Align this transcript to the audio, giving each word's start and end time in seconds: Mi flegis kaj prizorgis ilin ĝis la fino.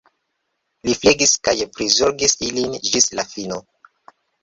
Mi 0.87 0.95
flegis 1.01 1.35
kaj 1.49 1.55
prizorgis 1.77 2.37
ilin 2.51 2.77
ĝis 2.91 3.11
la 3.17 3.31
fino. 3.37 3.65